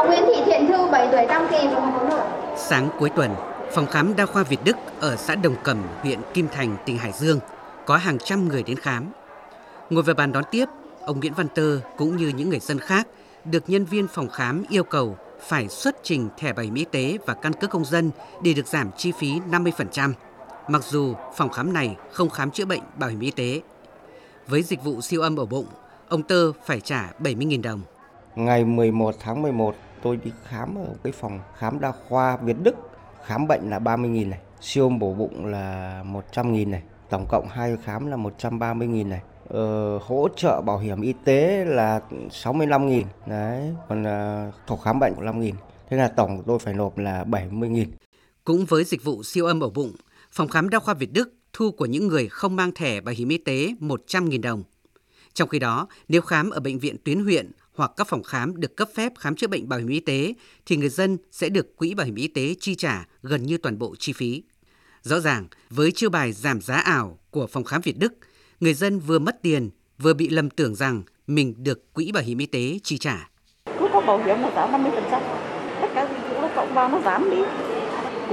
[0.00, 1.68] Cháu Nguyễn Thị Thiện Thư 7 tuổi đăng ký.
[2.56, 3.34] Sáng cuối tuần,
[3.72, 7.12] phòng khám đa khoa Việt Đức ở xã Đồng Cẩm, huyện Kim Thành, tỉnh Hải
[7.12, 7.40] Dương
[7.86, 9.12] có hàng trăm người đến khám.
[9.90, 10.64] Ngồi vào bàn đón tiếp,
[11.06, 13.06] ông Nguyễn Văn Tơ cũng như những người dân khác
[13.44, 17.18] được nhân viên phòng khám yêu cầu phải xuất trình thẻ bảo hiểm y tế
[17.26, 18.10] và căn cước công dân
[18.42, 20.12] để được giảm chi phí 50%,
[20.68, 23.60] mặc dù phòng khám này không khám chữa bệnh bảo hiểm y tế.
[24.48, 25.66] Với dịch vụ siêu âm ổ bụng,
[26.08, 27.80] ông Tơ phải trả 70.000 đồng.
[28.36, 32.74] Ngày 11 tháng 11 tôi đi khám ở cái phòng khám đa khoa Việt Đức.
[33.24, 37.76] Khám bệnh là 30.000 này, siêu âm bổ bụng là 100.000 này, tổng cộng hai
[37.84, 39.20] khám là 130.000 này.
[39.48, 42.00] Ờ, hỗ trợ bảo hiểm y tế là
[42.30, 45.52] 65.000 đấy, còn ờ, uh, thuộc khám bệnh của 5.000.
[45.90, 47.86] Thế là tổng tôi phải nộp là 70.000.
[48.44, 49.92] Cũng với dịch vụ siêu âm ổ bụng,
[50.30, 53.28] phòng khám đa khoa Việt Đức thu của những người không mang thẻ bảo hiểm
[53.28, 54.62] y tế 100.000 đồng.
[55.34, 58.76] Trong khi đó, nếu khám ở bệnh viện tuyến huyện hoặc các phòng khám được
[58.76, 60.34] cấp phép khám chữa bệnh bảo hiểm y tế
[60.66, 63.78] thì người dân sẽ được quỹ bảo hiểm y tế chi trả gần như toàn
[63.78, 64.42] bộ chi phí.
[65.02, 68.14] Rõ ràng, với chiêu bài giảm giá ảo của phòng khám Việt Đức,
[68.60, 72.38] người dân vừa mất tiền, vừa bị lầm tưởng rằng mình được quỹ bảo hiểm
[72.38, 73.30] y tế chi trả.
[73.66, 74.90] Cứ có bảo hiểm là giảm 50%,
[75.80, 77.42] tất cả dịch vụ nó cộng vào nó giảm đi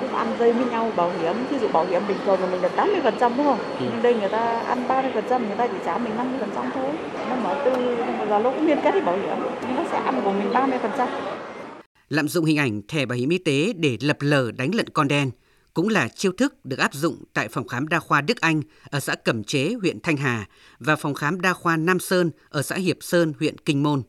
[0.00, 2.62] cũng ăn dây với nhau bảo hiểm ví dụ bảo hiểm bình thường là mình
[2.62, 3.86] được 80 phần trăm đúng không ừ.
[3.92, 6.50] nhưng đây người ta ăn 30 phần trăm người ta chỉ trả mình 50 phần
[6.54, 6.90] trăm thôi
[7.28, 7.96] nó mở tư
[8.28, 10.78] giờ nó cũng liên kết với bảo hiểm nhưng nó sẽ ăn của mình 30
[10.82, 11.08] phần trăm
[12.08, 15.08] lạm dụng hình ảnh thẻ bảo hiểm y tế để lập lờ đánh lận con
[15.08, 15.30] đen
[15.74, 19.00] cũng là chiêu thức được áp dụng tại phòng khám đa khoa Đức Anh ở
[19.00, 20.48] xã Cẩm Chế, huyện Thanh Hà
[20.78, 24.02] và phòng khám đa khoa Nam Sơn ở xã Hiệp Sơn, huyện Kinh Môn.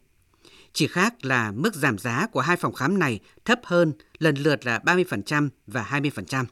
[0.75, 4.65] Chỉ khác là mức giảm giá của hai phòng khám này thấp hơn lần lượt
[4.65, 6.45] là 30% và 20%.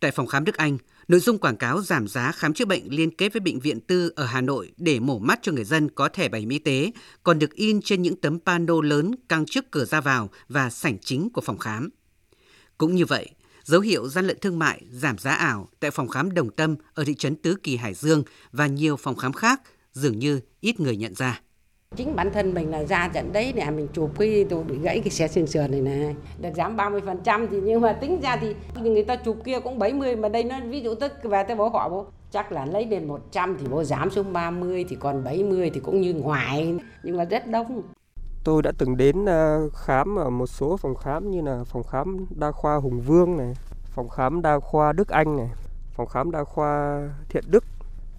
[0.00, 0.78] Tại phòng khám Đức Anh,
[1.08, 4.12] nội dung quảng cáo giảm giá khám chữa bệnh liên kết với bệnh viện tư
[4.16, 6.92] ở Hà Nội để mổ mắt cho người dân có thẻ bảo hiểm y tế
[7.22, 10.98] còn được in trên những tấm pano lớn căng trước cửa ra vào và sảnh
[10.98, 11.88] chính của phòng khám.
[12.78, 13.30] Cũng như vậy,
[13.64, 17.04] dấu hiệu gian lận thương mại giảm giá ảo tại phòng khám Đồng Tâm ở
[17.04, 19.60] thị trấn Tứ Kỳ Hải Dương và nhiều phòng khám khác
[19.92, 21.40] dường như ít người nhận ra.
[21.96, 25.00] Chính bản thân mình là ra trận đấy nè, mình chụp cái tôi bị gãy
[25.00, 26.16] cái xe xương sườn này này.
[26.40, 30.16] Được giảm 30% thì nhưng mà tính ra thì người ta chụp kia cũng 70
[30.16, 33.08] mà đây nó ví dụ tức về tới bố họ bố chắc là lấy lên
[33.08, 37.24] 100 thì bố giảm xuống 30 thì còn 70 thì cũng như ngoài nhưng mà
[37.24, 37.82] rất đông.
[38.44, 42.26] Tôi đã từng đến ờ, khám ở một số phòng khám như là phòng khám
[42.30, 45.48] đa khoa Hùng Vương này, phòng khám đa khoa Đức Anh này,
[45.92, 47.64] phòng khám đa khoa Thiện Đức,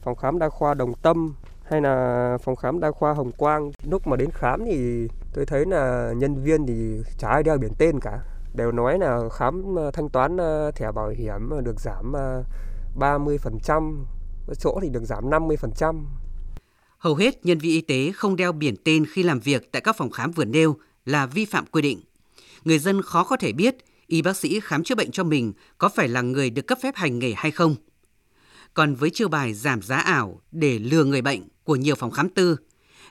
[0.02, 1.34] phòng khám đa khoa Đồng Tâm,
[1.72, 5.66] hay là phòng khám đa khoa Hồng Quang lúc mà đến khám thì tôi thấy
[5.66, 8.20] là nhân viên thì chả ai đeo biển tên cả
[8.54, 12.44] đều nói là khám ờ, thanh toán ờ, thẻ bảo hiểm được giảm ờ,
[13.00, 14.06] 30%,
[14.60, 16.04] chỗ thì được giảm 50%.
[16.98, 19.96] Hầu hết nhân viên y tế không đeo biển tên khi làm việc tại các
[19.98, 22.02] phòng khám vừa nêu là vi phạm quy định.
[22.64, 23.76] Người dân khó có thể biết
[24.08, 26.96] y bác sĩ khám chữa bệnh cho mình có phải là người được cấp phép
[26.96, 27.76] hành nghề hay không.
[28.74, 32.30] Còn với chiêu bài giảm giá ảo để lừa người bệnh của nhiều phòng khám
[32.30, 32.58] tư.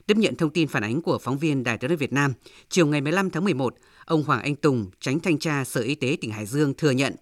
[0.06, 2.32] Tiếp nhận thông tin phản ánh của phóng viên Đài tiếng nói Việt Nam,
[2.68, 3.74] chiều ngày 15 tháng 11,
[4.04, 7.14] ông Hoàng Anh Tùng, tránh thanh tra Sở Y tế tỉnh Hải Dương thừa nhận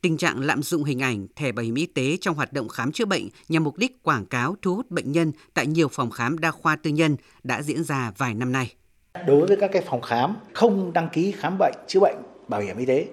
[0.00, 2.92] tình trạng lạm dụng hình ảnh thẻ bảo hiểm y tế trong hoạt động khám
[2.92, 6.38] chữa bệnh nhằm mục đích quảng cáo thu hút bệnh nhân tại nhiều phòng khám
[6.38, 8.74] đa khoa tư nhân đã diễn ra vài năm nay.
[9.26, 12.16] Đối với các cái phòng khám không đăng ký khám bệnh chữa bệnh
[12.48, 13.06] bảo hiểm y tế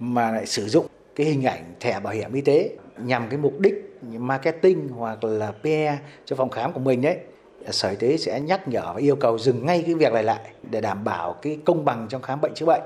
[0.00, 0.86] mà lại sử dụng
[1.16, 5.52] cái hình ảnh thẻ bảo hiểm y tế nhằm cái mục đích marketing hoặc là
[5.52, 7.18] PR cho phòng khám của mình đấy
[7.70, 10.40] sở y tế sẽ nhắc nhở và yêu cầu dừng ngay cái việc này lại
[10.70, 12.82] để đảm bảo cái công bằng trong khám bệnh chữa bệnh.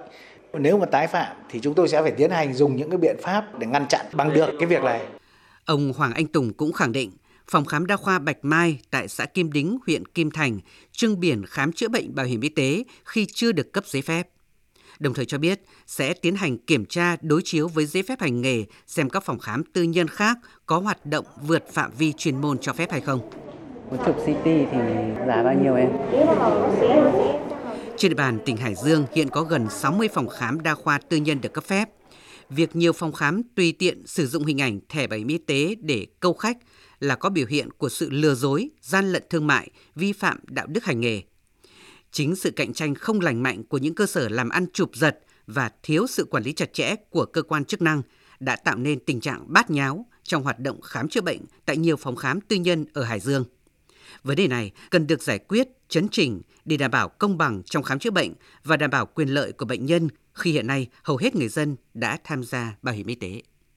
[0.53, 3.17] Nếu mà tái phạm thì chúng tôi sẽ phải tiến hành dùng những cái biện
[3.23, 5.06] pháp để ngăn chặn bằng được cái việc này.
[5.65, 7.11] Ông Hoàng Anh Tùng cũng khẳng định
[7.50, 10.59] phòng khám đa khoa Bạch Mai tại xã Kim Đính, huyện Kim Thành
[10.93, 14.29] trưng biển khám chữa bệnh bảo hiểm y tế khi chưa được cấp giấy phép
[14.98, 18.41] đồng thời cho biết sẽ tiến hành kiểm tra đối chiếu với giấy phép hành
[18.41, 22.41] nghề xem các phòng khám tư nhân khác có hoạt động vượt phạm vi chuyên
[22.41, 23.31] môn cho phép hay không.
[23.91, 24.78] Một chục CT thì
[25.26, 25.91] giá bao nhiêu em?
[27.97, 31.17] Trên địa bàn tỉnh Hải Dương hiện có gần 60 phòng khám đa khoa tư
[31.17, 31.88] nhân được cấp phép.
[32.50, 35.75] Việc nhiều phòng khám tùy tiện sử dụng hình ảnh thẻ bảo hiểm y tế
[35.81, 36.58] để câu khách
[37.00, 40.67] là có biểu hiện của sự lừa dối, gian lận thương mại, vi phạm đạo
[40.67, 41.22] đức hành nghề.
[42.12, 45.19] Chính sự cạnh tranh không lành mạnh của những cơ sở làm ăn chụp giật
[45.47, 48.03] và thiếu sự quản lý chặt chẽ của cơ quan chức năng
[48.41, 51.97] đã tạo nên tình trạng bát nháo trong hoạt động khám chữa bệnh tại nhiều
[51.97, 53.44] phòng khám tư nhân ở Hải Dương.
[54.23, 57.82] Vấn đề này cần được giải quyết, chấn chỉnh để đảm bảo công bằng trong
[57.82, 58.32] khám chữa bệnh
[58.65, 61.76] và đảm bảo quyền lợi của bệnh nhân khi hiện nay hầu hết người dân
[61.94, 63.43] đã tham gia bảo hiểm y tế.